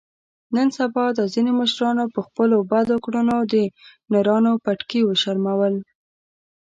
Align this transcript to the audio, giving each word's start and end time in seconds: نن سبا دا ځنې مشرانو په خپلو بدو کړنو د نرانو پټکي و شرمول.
نن 0.55 0.67
سبا 0.77 1.05
دا 1.17 1.23
ځنې 1.33 1.53
مشرانو 1.61 2.05
په 2.13 2.19
خپلو 2.27 2.57
بدو 2.71 2.95
کړنو 3.05 3.37
د 3.53 3.55
نرانو 4.11 4.51
پټکي 4.63 5.01
و 5.03 5.09
شرمول. 5.21 5.75